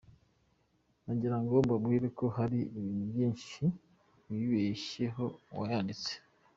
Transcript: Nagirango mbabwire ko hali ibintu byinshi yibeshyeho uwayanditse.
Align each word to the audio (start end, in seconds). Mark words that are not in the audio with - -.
Nagirango 1.03 1.51
mbabwire 1.65 2.07
ko 2.17 2.25
hali 2.35 2.59
ibintu 2.77 3.03
byinshi 3.11 3.63
yibeshyeho 4.33 5.23
uwayanditse. 5.53 6.11